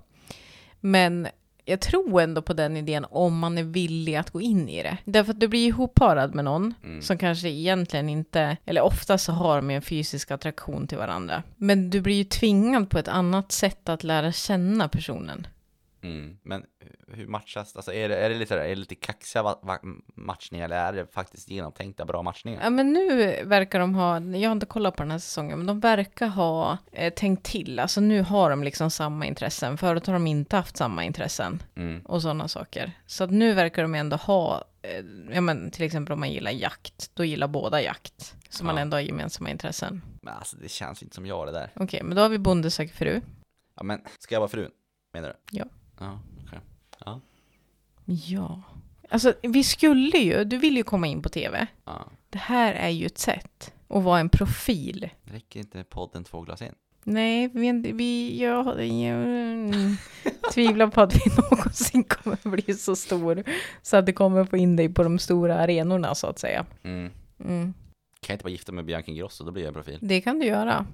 [0.80, 1.28] Men
[1.64, 4.96] jag tror ändå på den idén om man är villig att gå in i det.
[5.04, 7.02] Därför att du blir ihopparad med någon Mm.
[7.02, 11.42] som kanske egentligen inte, eller ofta så har de en fysisk attraktion till varandra.
[11.56, 15.46] Men du blir ju tvingad på ett annat sätt att lära känna personen.
[16.02, 16.36] Mm.
[16.42, 16.64] Men
[17.08, 19.80] hur matchas, alltså är det, är det lite, är det lite kaxiga va- va-
[20.14, 22.60] matchningar eller är det faktiskt genomtänkta bra matchningar?
[22.62, 25.66] Ja men nu verkar de ha, jag har inte kollat på den här säsongen, men
[25.66, 27.78] de verkar ha eh, tänkt till.
[27.78, 29.78] Alltså nu har de liksom samma intressen.
[29.78, 32.00] Förut har de inte haft samma intressen Mm.
[32.00, 32.92] och sådana saker.
[33.06, 36.50] Så att nu verkar de ändå ha, eh, ja men till exempel om man gillar
[36.50, 38.34] jakt, då gillar båda jakt.
[38.48, 38.82] Så man Ja.
[38.82, 40.02] ändå har gemensamma intressen.
[40.22, 41.70] Men alltså det känns inte som jag det där.
[41.76, 43.20] Okej, men då har vi Bonde söker fru.
[43.76, 44.70] Ja men, ska jag vara frun?
[45.12, 45.58] Menar du?
[45.58, 45.64] Ja.
[46.00, 46.20] Ja.
[47.04, 47.20] Ja.
[48.04, 48.62] Ja.
[49.08, 51.66] Alltså vi skulle ju, du vill ju komma in på tv.
[51.84, 52.06] ja.
[52.30, 55.10] Det här är ju ett sätt att vara en profil.
[55.24, 56.74] Räcker inte podden två glas in?
[57.04, 59.96] Nej, vi, vi jag, jag mm,
[60.54, 63.44] tvivlar på att vi någonsin kommer bli så stor
[63.82, 66.66] så att det kommer få in dig på de stora arenorna så att säga.
[66.82, 67.10] Mm.
[67.40, 67.74] Mm.
[68.20, 69.98] Kan jag inte bara gifta mig med Bianca Ingrosso, då blir jag en profil.
[70.02, 70.86] Det kan du göra.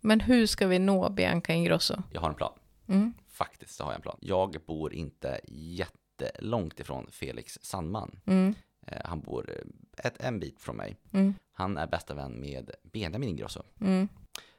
[0.00, 1.94] Men hur ska vi nå Bianca Ingrosso?
[2.12, 2.52] Jag har en plan.
[2.88, 3.14] Mm.
[3.38, 4.18] Faktiskt så har jag en plan.
[4.20, 8.20] Jag bor inte jättelångt ifrån Felix Sandman.
[8.26, 8.54] Mm.
[8.86, 10.96] Eh, Han bor eh, ett, en bit från mig.
[11.12, 11.34] Mm.
[11.52, 13.62] Han är bästa vän med Benjamin Ingrosso.
[13.80, 14.08] Mm.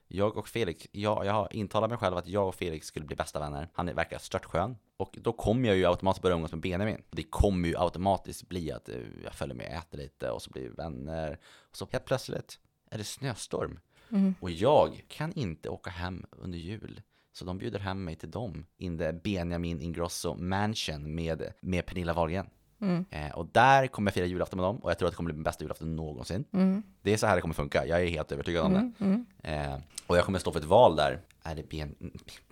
[0.07, 3.15] Jag och Felix, jag, jag har intalat mig själv att jag och Felix skulle bli
[3.15, 3.69] bästa vänner.
[3.73, 4.77] Han verkar störtskön.
[4.97, 7.01] Och då kommer jag ju automatiskt börja umgås med Benjamin.
[7.09, 10.63] Det kommer ju automatiskt bli att eh, jag följer med äter lite och så blir
[10.63, 11.39] vi vänner.
[11.69, 12.59] Och så helt plötsligt
[12.91, 13.79] är det snöstorm.
[14.11, 14.35] Mm.
[14.39, 17.01] Och jag kan inte åka hem under jul.
[17.31, 18.65] Så de bjuder hem mig till dem.
[18.77, 22.49] In the Benjamin Ingrosso Mansion med, med Pernilla Wahlgren.
[22.81, 23.05] Mm.
[23.11, 25.27] Eh, och där kommer jag fira julafton med dem och jag tror att det kommer
[25.27, 26.45] bli min bästa julafton någonsin.
[26.53, 26.83] Mm.
[27.01, 29.05] Det är så här det kommer funka, jag är helt övertygad om det.
[29.05, 29.25] Mm.
[29.43, 29.71] Mm.
[29.71, 31.21] Eh, och jag kommer stå för ett val där.
[31.43, 31.95] Är det ben,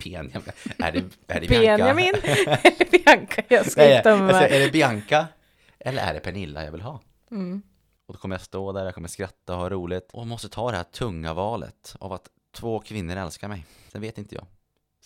[0.04, 0.32] Benjamin?
[0.78, 1.78] Är det, är det Bianca?
[1.78, 3.42] Benjamin eller Bianca?
[3.48, 5.28] Jag ska gifta mig alltså, är det Bianca?
[5.80, 7.02] Eller är det Pernilla jag vill ha?
[7.32, 7.62] Mm.
[8.06, 10.10] Och då kommer jag stå där, jag kommer skratta och ha roligt.
[10.13, 13.66] Och måste ta det här tunga valet av att två kvinnor älskar mig.
[13.92, 14.46] Sen vet inte jag.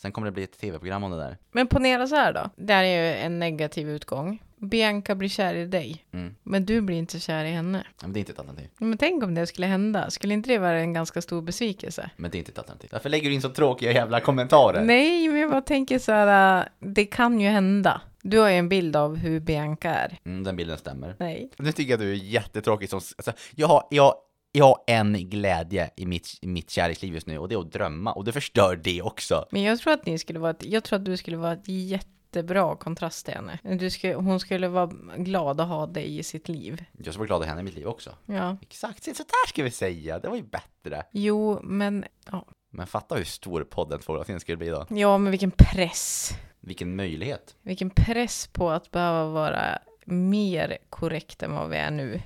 [0.02, 1.38] Sen kommer det bli ett tv-program om det där.
[1.52, 2.50] Men ponera så här då.
[2.56, 4.44] Det här är ju en negativ utgång.
[4.58, 6.36] Bianca blir kär i dig, Mm.
[6.44, 7.84] men du blir inte kär i henne.
[8.02, 8.70] Men det är inte ett alternativ.
[8.78, 10.10] Men tänk om det skulle hända.
[10.10, 12.10] Skulle inte det vara en ganska stor besvikelse?
[12.18, 12.90] Men det är inte ett alternativ.
[12.94, 14.82] Varför lägger du in så tråkiga jävla kommentarer?
[14.86, 16.60] Nej, men jag bara tänker så här.
[16.62, 18.02] äh, Det kan ju hända.
[18.22, 20.18] Du har ju en bild av hur Bianca är.
[20.26, 21.16] Mm, den bilden stämmer.
[21.20, 21.50] Nej.
[21.58, 22.98] Nu tycker jag att du är jättetråkig som...
[22.98, 24.14] Alltså, jag, har, jag,
[24.52, 27.72] jag har en glädje i mitt, i mitt kärleksliv just nu och det är att
[27.72, 29.46] drömma och du förstör det också.
[29.52, 31.68] Men jag tror att ni skulle vara ett, jag tror att du skulle vara ett
[31.68, 33.60] jättebra kontrast till henne.
[33.64, 36.86] Du skulle, hon skulle vara glad att ha dig i sitt liv.
[36.92, 38.16] Jag ska vara glad i henne i mitt liv också.
[38.26, 38.58] Ja.
[38.62, 40.20] Exakt, så där ska vi säga.
[40.20, 41.04] Det var ju bättre.
[41.12, 42.48] Jo, men ja.
[42.74, 44.86] Men fatta hur stor podden två skulle bli då.
[44.90, 46.32] Ja, men vilken press.
[46.60, 47.56] Vilken möjlighet.
[47.62, 52.22] Vilken press på att behöva vara mer korrekt än vad vi är nu.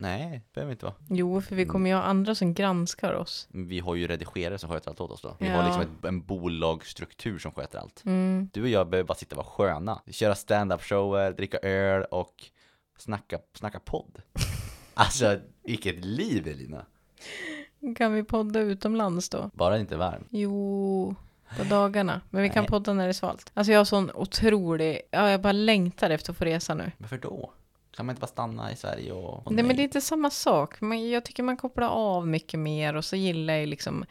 [0.00, 0.94] Mm, nej, det behöver inte vara.
[1.08, 3.48] Jo, för vi kommer ju ha andra som granskar oss.
[3.50, 5.36] Vi har ju redigerare som sköter allt åt oss då.
[5.40, 5.52] Vi Ja.
[5.56, 8.02] har liksom ett, en bolagsstruktur som sköter allt.
[8.06, 8.48] Mm.
[8.52, 10.02] Du och jag behöver bara sitta och vara sköna.
[10.10, 12.34] Köra stand-up shower, dricka öl och
[12.98, 14.22] snacka, snacka podd.
[14.98, 16.86] Alltså, vilket liv Elina.
[17.96, 19.50] Kan vi podda utomlands då?
[19.54, 20.26] Bara det inte är varmt.
[20.30, 21.14] Jo,
[21.58, 22.20] på dagarna.
[22.30, 22.68] Men vi kan Nej.
[22.70, 23.50] podda när det är svalt.
[23.54, 26.92] Alltså jag har sån otrolig, ja jag bara längtar efter att få resa nu.
[26.98, 27.52] Varför då?
[27.96, 29.46] Kan man inte bara stanna i Sverige och...
[29.46, 30.80] och Nej men det är inte samma sak.
[30.80, 34.04] Men jag tycker man kopplar av mycket mer och så gillar jag liksom,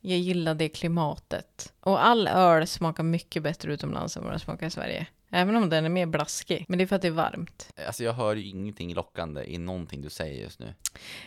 [0.00, 1.72] jag gillar det klimatet.
[1.80, 5.06] Och all öl smakar mycket bättre utomlands än vad den smakar i Sverige.
[5.30, 6.64] Även om den är mer blaskig.
[6.68, 7.68] Men det är för att det är varmt.
[7.86, 10.74] Alltså jag hör ju ingenting lockande i någonting du säger just nu.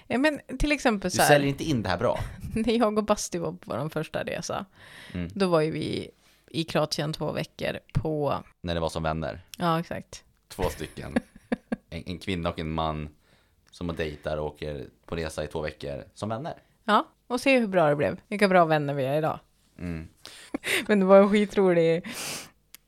[0.08, 1.30] Ja, men till exempel Du så här.
[1.30, 2.20] säljer inte in det här bra.
[2.56, 4.65] när jag och Basti var på vår första resa,
[5.13, 5.30] Mm.
[5.34, 6.10] då var ju vi
[6.50, 9.41] i Kroatien två veckor på, När det var som vänner.
[9.58, 10.24] ja exakt.
[10.48, 11.15] Två stycken.
[11.97, 13.10] En, en kvinna och en man
[13.71, 16.53] som dejtar och åker på resa i två veckor som vänner.
[16.83, 18.19] Ja, och se hur bra det blev.
[18.27, 19.39] Vilka bra vänner vi är idag.
[19.79, 20.07] Mm.
[20.88, 22.05] Men det var en skitrolig,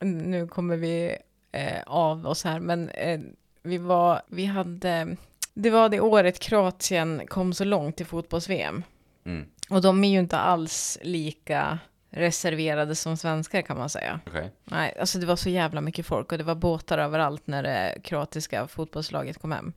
[0.00, 1.16] nu kommer vi
[1.52, 3.20] eh, av oss här, men eh,
[3.62, 5.16] vi var, vi hade,
[5.54, 8.82] det var det året Kroatien kom så långt i fotbolls-VM.
[9.24, 9.46] Mm.
[9.70, 11.78] Och de är ju inte alls lika
[12.10, 14.20] reserverade som svenskar kan man säga.
[14.26, 14.52] Okej.
[14.64, 17.98] Nej, alltså det var så jävla mycket folk och det var båtar överallt när det
[18.04, 19.72] kroatiska fotbollslaget kom hem.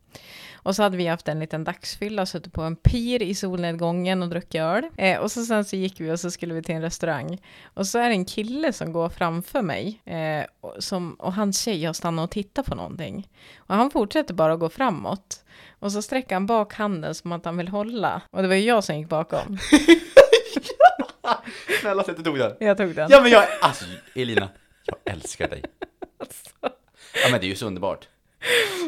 [0.54, 4.30] Och så hade vi haft en liten dagsfylla, suttit på en pir i solnedgången och
[4.30, 4.84] druckit öl.
[4.98, 7.42] Eh, och så sen så gick vi och så skulle vi till en restaurang.
[7.64, 11.62] Och så är det en kille som går framför mig eh, och, som, och hans
[11.62, 13.30] tjej har stannat och tittat på någonting.
[13.58, 15.46] Och han fortsätter bara att gå framåt.
[15.80, 18.22] Och så sträcker han bak handen som att han vill hålla.
[18.32, 19.58] Och det var ju jag som gick bakom.
[21.84, 22.54] Snälla sätt du tog den.
[22.60, 23.08] Jag tog den.
[23.12, 24.50] Ja men jag, alltså Elina,
[24.86, 25.64] jag älskar dig.
[27.24, 28.08] Ja men det är ju så underbart.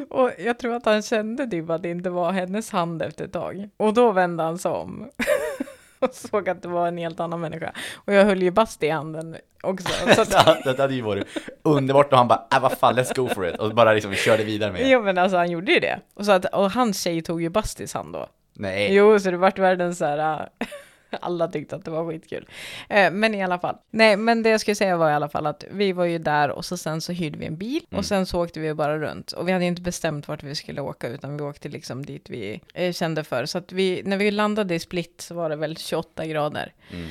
[0.10, 3.34] Och jag tror att han kände typ att det inte var hennes hand efter ett
[3.34, 3.70] tag.
[3.78, 5.10] Och då vände han sig om.
[6.00, 7.74] och såg att det var en helt annan människa.
[7.96, 9.88] Och jag höll ju Basti i handen också.
[10.16, 11.28] Så att, det hade ju varit
[11.64, 13.56] underbart och han bara, äh, vad fan, let's go for it.
[13.56, 14.90] Och bara liksom körde vidare med det.
[14.90, 16.00] jo men alltså han gjorde ju det.
[16.14, 18.28] Och, så att, och hans tjej tog ju Bastis hand då.
[18.54, 18.96] Nej.
[18.96, 20.50] Jo, så det vart världens så här...
[21.22, 22.48] Alla tyckte att det var skitkul.
[22.90, 23.76] Eh, men i alla fall.
[23.92, 26.50] Nej, men det jag skulle säga var i alla fall att vi var ju där
[26.50, 28.00] och så sen så hyrde vi en bil Mm.
[28.00, 29.32] och sen så åkte vi bara runt.
[29.32, 32.62] Och vi hade inte bestämt vart vi skulle åka utan vi åkte liksom dit vi
[32.74, 33.46] eh, kände för.
[33.46, 36.74] Så att vi, när vi landade i Split så var det väl 28 grader.
[36.94, 37.08] Mm.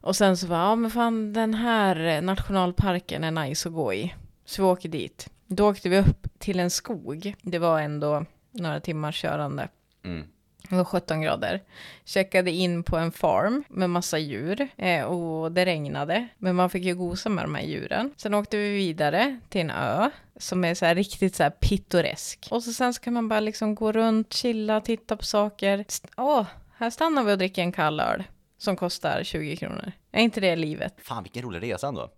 [0.00, 3.94] Och sen så var ja men fan den här eh, nationalparken är nice att gå
[3.94, 4.14] i.
[4.44, 5.30] Så vi åker dit.
[5.46, 7.34] Då åkte vi upp till en skog.
[7.42, 9.68] Det var ändå några timmars körande.
[10.04, 10.26] Mm.
[10.68, 11.62] Det var 17 grader.
[12.04, 16.28] Checkade in på en farm med massa djur eh, och det regnade.
[16.38, 18.12] Men man fick ju gosa med de här djuren.
[18.16, 22.48] Sen åkte vi vidare till en ö som är så här riktigt så här pittoresk.
[22.50, 25.84] Och så sen så kan man bara liksom gå runt, chilla, titta på saker.
[26.16, 26.46] Åh,
[26.76, 28.24] här stannar vi och dricker en kall öl
[28.58, 29.92] som kostar 20 kronor.
[30.12, 30.94] Är inte det livet?
[31.02, 32.10] Fan vilken rolig resa ändå.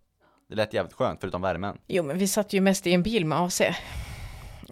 [0.49, 1.79] Det lät jävligt skönt förutom värmen.
[1.87, 3.63] Jo, men vi satt ju mest i en bil med AC.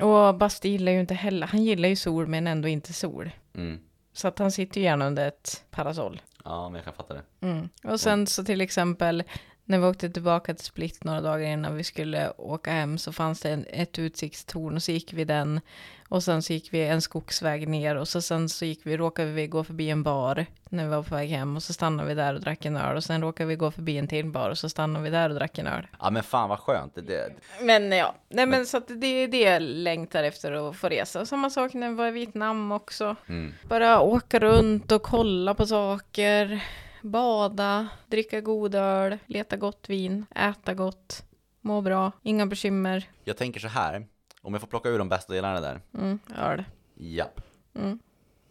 [0.01, 3.31] Och Basti gillar ju inte heller, han gillar ju sol men ändå inte sol.
[3.55, 3.81] Mm.
[4.13, 6.23] Så att han sitter ju gärna under ett parasoll.
[6.45, 7.23] Ja men jag kan fatta det.
[7.41, 7.69] Mm.
[7.85, 9.23] Och sen så till exempel
[9.65, 13.41] när vi åkte tillbaka till Split några dagar innan vi skulle åka hem så fanns
[13.41, 15.61] det en, ett utsiktstorn och så gick vi den
[16.09, 19.31] och sen så gick vi en skogsväg ner och så sen så gick vi, råkade
[19.31, 22.15] vi gå förbi en bar när vi var på väg hem och så stannade vi
[22.15, 24.59] där och drack en öl och sen råkade vi gå förbi en till bar och
[24.59, 25.87] så stannade vi där och drack en öl.
[26.01, 26.95] Ja men fan vad skönt.
[26.95, 30.89] Det, Men ja, nej men så att det är det jag längtar efter att få
[30.89, 31.21] resa.
[31.21, 33.17] Och Samma sak när vi var i Vietnam också.
[33.29, 33.55] mm.
[33.63, 36.61] Bara åka runt och kolla på saker,
[37.05, 41.25] bada, dricka god öl, leta gott vin, äta gott,
[41.61, 43.11] må bra, inga bekymmer.
[43.25, 44.07] Jag tänker så här.
[44.43, 45.81] Om jag får plocka ur de bästa delarna där.
[45.95, 46.65] Mm, öl.
[46.95, 47.41] Japp.
[47.75, 47.99] Mm.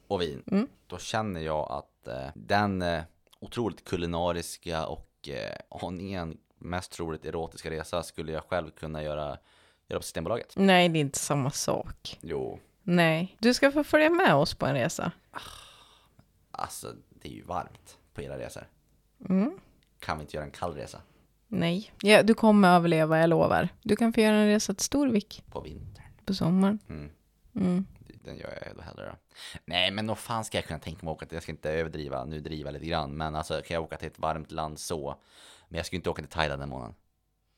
[0.07, 0.43] Och vin.
[0.47, 0.67] Mm.
[0.87, 3.03] Då känner jag att eh, den eh,
[3.39, 9.37] otroligt kulinariska och eh, aningen mest troligt erotiska resa skulle jag själv kunna göra,
[9.87, 10.53] göra på Systembolaget.
[10.55, 12.19] Nej, det är inte samma sak.
[12.21, 15.11] Jo, Nej, du ska få följa med oss på en resa.
[16.51, 18.67] alltså det är ju varmt på era resor.
[19.29, 19.59] Mm.
[19.99, 21.01] Kan vi inte göra en kall resa
[21.47, 23.69] Nej, ja, du kommer överleva, jag lovar.
[23.81, 26.03] Du kan få göra en resa till Storvik på vintern?
[26.25, 26.79] på sommaren.
[26.89, 27.09] Mm.
[27.55, 27.85] Mm.
[28.23, 29.37] Den gör jag då hellre då.
[29.65, 31.35] Nej men vad fan ska jag kunna tänka mig att åka till?
[31.35, 33.17] Jag ska inte överdriva, nu driva lite grann.
[33.17, 35.15] Men alltså kan jag åka till ett varmt land så.
[35.69, 36.95] Men jag ska ju inte åka till Thailand den månaden.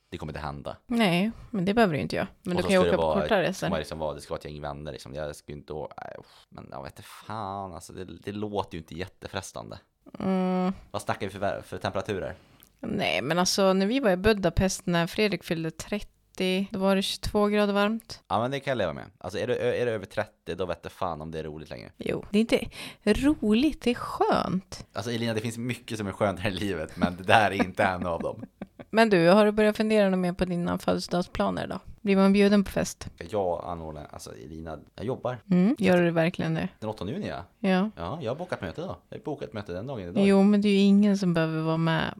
[0.10, 0.78] Det kommer inte hända.
[0.88, 2.28] Nej, men det behöver du inte göra.
[2.44, 3.68] Men Och du kan ju det åka på Det resor.
[3.68, 5.13] ska liksom det ska vara ett gäng vänner liksom.
[5.13, 6.46] Jag ska ju inte åka, usch.
[6.50, 7.94] men jag vet inte fan alltså.
[7.94, 9.80] Det, det låter ju inte jättefrestande.
[10.20, 10.74] Mm.
[10.91, 12.36] Vad snackar vi för, för temperaturer?
[12.80, 17.02] Nej, men alltså när vi var i Budapest när Fredrik fyllde 30, då var det
[17.02, 18.22] 22 grader varmt.
[18.28, 19.06] Ja men det kan jag leva med.
[19.18, 21.70] Alltså är det, är det över 30 då vet jag fan om det är roligt
[21.70, 21.91] längre.
[21.98, 22.60] Jo, det är inte
[23.06, 24.86] roligt, det är skönt.
[24.94, 27.65] Alltså Elina det finns mycket som är skönt här i livet men det där är
[27.65, 28.46] inte en av dem.
[28.89, 31.80] Men du, har du börjat fundera något mer på dina födelsedagsplaner då?
[32.06, 33.08] Blir man bjuden på fest?
[33.30, 35.38] Jag anordnar, alltså Elina, jag jobbar.
[35.52, 36.70] Mm, gör du verkligen det?
[36.80, 37.44] Den 8 juni ja.
[37.60, 37.89] Ja.
[37.96, 38.98] Ja, jag har bokat möte då.
[39.10, 40.28] Jag har bokat möte den dagen idag.
[40.28, 42.13] Jo, men det är ju ingen som behöver vara med.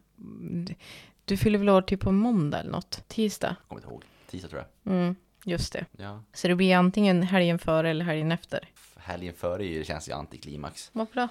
[1.24, 3.08] Du fyller väl år typ på måndag eller något?
[3.08, 3.56] Tisdag?
[3.68, 4.02] Kommer inte ihåg.
[4.30, 4.92] Tisdag tror jag.
[4.92, 5.84] Mm, just det.
[5.96, 6.22] Ja.
[6.32, 8.68] Så det blir antingen helgen före eller helgen efter.
[8.96, 10.90] Helgen före känns ju antiklimax.
[10.92, 11.28] Vad bra.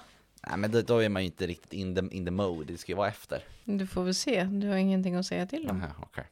[0.48, 2.78] Nej men då, då är man ju inte riktigt in the, in the mode, det
[2.78, 3.42] ska ju vara efter.
[3.64, 4.44] Du får väl se.
[4.44, 5.82] Du har ingenting att säga till om.
[5.82, 6.24] Aha, okej.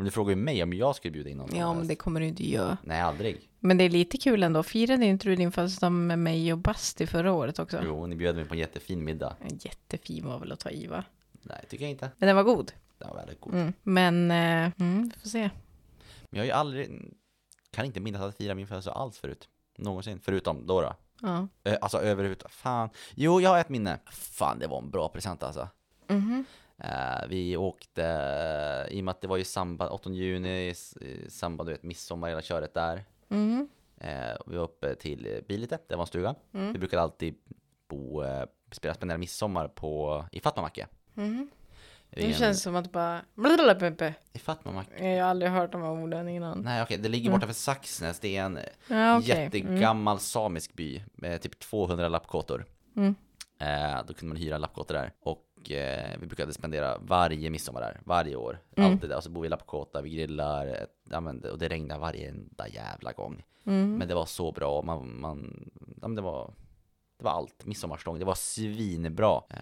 [0.00, 2.20] Men du frågar ju mig om jag skulle bjuda in någon Ja, men det kommer
[2.20, 2.78] du inte göra.
[2.84, 3.50] Nej, aldrig.
[3.58, 4.62] Men det är lite kul ändå.
[4.62, 7.80] Firade inte du din födelsedag med mig och Basti förra året också?
[7.84, 9.36] Jo, ni bjöd mig på en jättefin middag.
[9.40, 11.04] En jättefin var väl att ta i va?
[11.42, 12.10] Nej, tycker jag inte.
[12.18, 12.72] Men den var god.
[12.98, 13.54] Det var väldigt god.
[13.54, 13.72] Mm.
[13.82, 15.50] Men, eh, mm, vi får se.
[16.30, 16.90] Men jag har ju aldrig,
[17.70, 19.48] kan inte minnas att fira min födelsedag alls förut.
[19.78, 20.94] Någonsin, förutom då då.
[21.20, 21.48] Ja.
[21.64, 22.88] Ö, Alltså överhuvudtaget, fan.
[23.14, 23.98] Jo, jag har ett minne.
[24.10, 25.68] Fan, det var en bra present alltså.
[26.08, 26.44] Mhm.
[26.80, 30.74] Eh, vi åkte, eh, i och med att det var ju samband, 8 juni, i
[31.28, 33.04] samband med midsommar, hela köret där.
[33.28, 33.68] Mhm.
[34.00, 36.34] Eh, vi var uppe till eh, Bilite, det var en stuga.
[36.54, 36.72] Mm.
[36.72, 37.34] Vi brukade alltid
[37.88, 40.86] bo, eh, spela, spendera midsommar på, i Fatmamacke.
[42.12, 43.20] I Det en- känns som att bara...
[44.32, 45.08] I Fatmamacke?
[45.08, 46.60] Jag har aldrig hört de här orden innan.
[46.60, 47.38] Nej okej, det ligger Mm.
[47.40, 48.20] borta för Saxnäs.
[48.20, 49.32] Det är en Ja, okej.
[49.32, 49.44] Mm.
[49.44, 52.64] jättegammal samisk by med typ 200 lappkåtor.
[52.96, 53.14] Mm.
[53.60, 55.12] Eh, då kunde man hyra lappkåtor där.
[55.20, 58.58] Och eh, vi brukade spendera varje midsommar där, varje år.
[58.76, 58.92] Mm.
[58.92, 59.16] Alltid där.
[59.16, 63.12] Och så bor vi i lappkåta, vi grillar, ja, men, och det regnar varenda jävla
[63.12, 63.44] gång.
[63.64, 63.98] Mm.
[63.98, 65.70] Men det var så bra, man, man,
[66.00, 66.50] ja, men det var
[67.20, 69.42] det var allt, midsommarstång, det var svinbra.
[69.50, 69.56] Eh,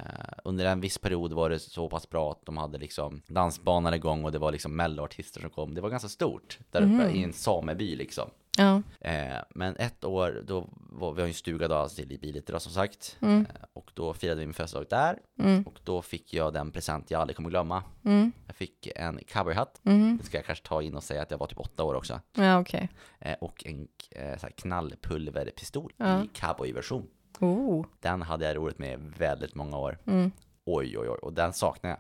[0.44, 4.24] under en viss period var det så pass bra att de hade liksom dansbanan igång
[4.24, 5.74] och det var liksom melloartister som kom.
[5.74, 7.16] Det var ganska stort där uppe Mhm.
[7.16, 8.30] i en sameby liksom.
[8.58, 8.82] Ja.
[9.00, 12.52] Eh, men ett år, då var vi har ju en stuga då, alltså i Bilite
[12.52, 13.16] då som sagt.
[13.20, 13.40] Mm.
[13.40, 15.18] Eh, och då firade vi min födelsedag där.
[15.38, 15.62] Mm.
[15.62, 17.82] Och då fick jag den present jag aldrig kommer glömma.
[18.04, 18.32] Mm.
[18.46, 19.80] Jag fick en cowboyhatt.
[19.84, 20.18] Mm.
[20.20, 22.20] Det ska jag kanske ta in och säga att jag var typ åtta år också.
[22.34, 22.88] Ja, okej.
[23.20, 26.24] Eh, och en eh, knallpulverpistol Ja.
[26.24, 27.06] i cowboyversion.
[27.40, 27.86] Oh.
[28.00, 29.98] Den hade jag roligt med väldigt många år.
[30.06, 30.30] Mm.
[30.64, 31.18] Oj, oj, oj.
[31.22, 31.98] Och den saknar jag.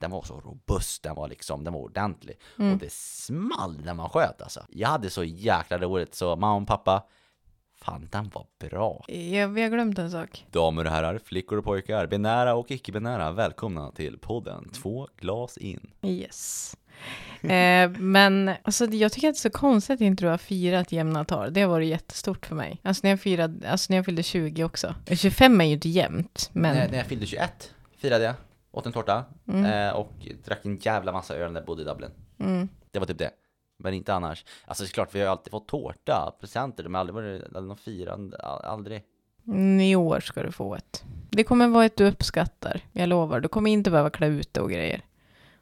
[0.00, 2.38] Den var så robust, den var liksom, den var ordentlig.
[2.58, 2.72] Mm.
[2.72, 4.66] Och det small när man sköt alltså.
[4.68, 7.06] Jag hade så jäkla roligt så mamma och pappa,
[7.80, 9.04] fan den var bra.
[9.08, 10.46] Ja, vi har glömt en sak.
[10.50, 15.90] Damer och herrar, flickor och pojkar, binära och icke-binära, välkomna till podden Två glas in.
[16.02, 16.76] Yes.
[17.42, 20.92] Eh, men alltså, jag tycker att det är så konstigt att inte du har firat
[20.92, 21.52] jämna tal.
[21.52, 22.80] Det har varit jättestort för mig.
[22.82, 24.94] Alltså när jag, firade, alltså, när jag fyllde 20 också.
[25.10, 26.76] 25 är ju inte jämnt, men...
[26.76, 28.34] När, när jag fyllde 21 firade jag,
[28.70, 29.64] åt en tårta Mm.
[29.64, 30.12] eh, och
[30.44, 32.10] drack en jävla massa öl när jag bodde i Dublin.
[32.40, 32.68] Mm.
[32.90, 33.30] Det var typ det.
[33.78, 34.44] Men inte annars.
[34.66, 37.50] Alltså det är klart, vi har ju alltid fått tårta, presenter, de har aldrig varit,
[37.52, 39.02] någon firande, aldrig.
[39.46, 41.04] Mm, I år ska du få ett.
[41.30, 42.80] Det kommer vara ett du uppskattar.
[42.92, 43.40] Jag lovar.
[43.40, 45.02] Du kommer inte behöva klä ut dig och grejer.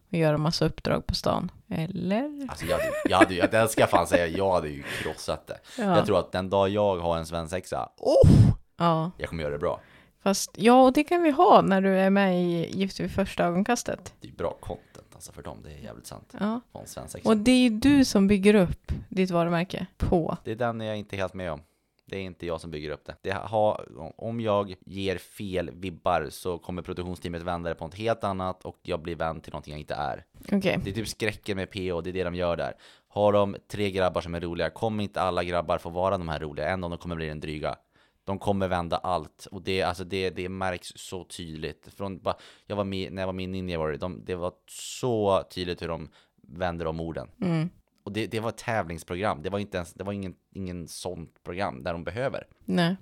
[0.09, 1.51] Och göra massa uppdrag på stan.
[1.69, 2.47] Eller?
[2.49, 5.47] Alltså jag hade, jag hade ju, det ska jag fan säga, jag hade ju krossat
[5.47, 5.59] det.
[5.79, 5.97] Ja.
[5.97, 8.31] Jag tror att den dag jag har en svensexa, oh!
[8.77, 9.11] ja.
[9.19, 9.81] Jag kommer göra det bra.
[10.23, 13.45] Fast ja, och det kan vi ha när du är med i Gift vid första
[13.45, 14.15] ögonkastet.
[14.21, 16.35] Det är bra content alltså för dem, det är jävligt sant.
[16.41, 16.61] Ja.
[17.25, 20.37] Och det är ju du som bygger upp ditt varumärke på.
[20.45, 21.61] Det är den jag inte är helt med om.
[22.07, 23.17] Det är inte jag som bygger upp det.
[23.23, 28.25] det har, om jag ger fel vibbar så kommer produktionsteamet vända det på något helt
[28.25, 30.25] annat och jag blir vän till någonting jag inte är.
[30.53, 30.81] Okej.
[30.85, 32.75] Det är typ skräcken med PO, det är det de gör där.
[33.09, 36.41] Har de tre grabbar som är roliga, kommer inte alla grabbar få vara de här
[36.41, 37.77] roliga, en av dem kommer bli den dryga.
[38.25, 41.89] De kommer vända allt och det, alltså det, det märks så tydligt.
[41.97, 44.53] Från, bara, jag var med, när jag var med i Ninja Warrior, de, det var
[44.71, 46.09] så tydligt hur de
[46.49, 47.29] vänder om orden.
[47.43, 47.69] Mm.
[48.07, 51.43] Och det, det var ett tävlingsprogram, det var inte ens, det var ingen, ingen sånt
[51.45, 52.47] program där de behöver.
[52.65, 52.97] Nej.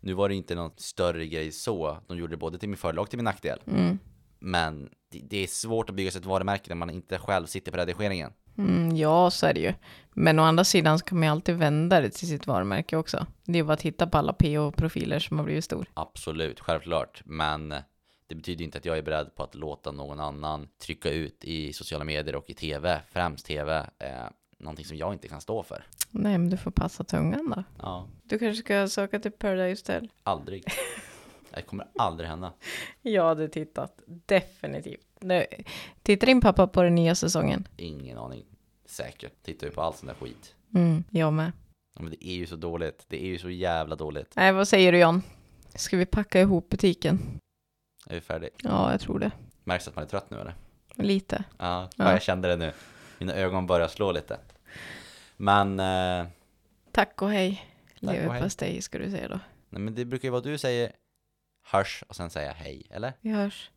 [0.00, 2.98] Nu var det inte någon större grej så, de gjorde det både till min fördel
[2.98, 3.58] och till min nackdel.
[3.66, 3.98] Mm.
[4.38, 7.72] Men det, det är svårt att bygga sig ett varumärke när man inte själv sitter
[7.72, 8.32] på redigeringen.
[8.58, 9.74] Mm, ja, så är det ju.
[10.14, 13.26] Men å andra sidan så kan man ju alltid vända det till sitt varumärke också.
[13.44, 15.86] Det är bara att titta på alla PO-profiler som har blivit stor.
[15.94, 17.22] Absolut, självklart.
[17.24, 17.74] Men
[18.30, 21.72] det betyder inte att jag är beredd på att låta någon annan trycka ut i
[21.72, 24.26] sociala medier och i tv, främst tv, eh,
[24.60, 25.84] någonting som jag inte kan stå för.
[26.10, 27.64] Nej, men du får passa tungan då.
[27.78, 30.08] Ja, Du kanske ska söka till Paradise Hotel?
[30.22, 30.64] aldrig.
[31.54, 32.52] Det kommer aldrig hända.
[33.02, 35.06] Jag hade tittat, definitivt.
[35.20, 35.46] Nu,
[36.02, 37.68] tittar din pappa på den nya säsongen?
[37.76, 38.44] Ingen aning.
[38.86, 39.32] Säkert.
[39.42, 40.54] Tittar ju på all sån där skit.
[40.74, 41.52] Mm, jag med.
[42.00, 43.04] Men det är ju så dåligt.
[43.08, 44.32] Det är ju så jävla dåligt.
[44.36, 45.22] Nej, vad säger du John?
[45.74, 47.38] Ska vi packa ihop butiken?
[48.06, 48.50] Är vi färdig?
[48.56, 49.30] Ja, jag tror det.
[49.64, 50.54] Märks att man är trött nu eller?
[50.94, 51.44] Lite.
[51.58, 52.12] Ja, Ja.
[52.12, 52.72] jag kände det nu.
[53.18, 54.38] Mina ögon börjar slå lite.
[55.42, 56.26] Men, eh,
[56.92, 57.64] Tack och hej.
[57.94, 59.40] Leverpastej ska du säga då.
[59.68, 60.92] nej, men det brukar ju vara du säger
[61.64, 63.12] hörs och sen säga hej, eller?
[63.20, 63.70] Vi hörs.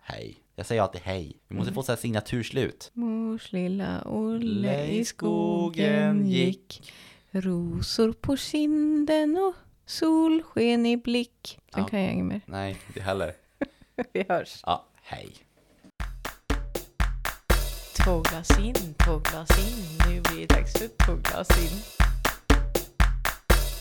[0.00, 0.36] hej.
[0.54, 1.40] Jag säger alltid hej.
[1.48, 2.90] Vi måste få så här signaturslut.
[2.94, 6.92] Mors lilla Olle i skogen gick
[7.30, 9.54] Rosor på kinden och
[9.86, 11.58] solsken i blick.
[11.74, 11.88] Sen Ja.
[11.88, 12.40] kan jag inget mer.
[12.46, 13.32] Nej, inte heller.
[14.12, 14.60] Vi hörs.
[14.66, 15.34] Ja, hej.
[18.04, 19.98] Två glas in, två glas in.
[20.08, 21.80] Nu blir det dags för två glas in.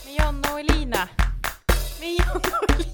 [0.05, 1.09] Med Jonna och Elina.
[1.99, 2.92] Med Jonna och Elina.